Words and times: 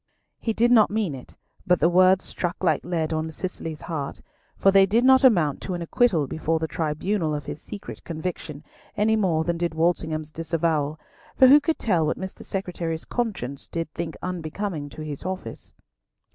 He 0.39 0.51
did 0.51 0.71
not 0.71 0.89
mean 0.89 1.13
it, 1.13 1.35
but 1.67 1.79
the 1.79 1.87
words 1.87 2.25
struck 2.25 2.63
like 2.63 2.83
lead 2.83 3.13
on 3.13 3.29
Cicely's 3.29 3.81
heart, 3.81 4.19
for 4.57 4.71
they 4.71 4.87
did 4.87 5.05
not 5.05 5.23
amount 5.23 5.61
to 5.61 5.75
an 5.75 5.83
acquittal 5.83 6.25
before 6.25 6.57
the 6.57 6.67
tribunal 6.67 7.35
of 7.35 7.45
his 7.45 7.61
secret 7.61 8.03
conviction, 8.03 8.63
any 8.97 9.15
more 9.15 9.43
than 9.43 9.59
did 9.59 9.75
Walsingham's 9.75 10.31
disavowal, 10.31 10.99
for 11.37 11.45
who 11.45 11.59
could 11.59 11.77
tell 11.77 12.07
what 12.07 12.17
Mr. 12.17 12.43
Secretary's 12.43 13.05
conscience 13.05 13.67
did 13.67 13.93
think 13.93 14.17
unbecoming 14.23 14.89
to 14.89 15.03
his 15.03 15.23
office? 15.23 15.75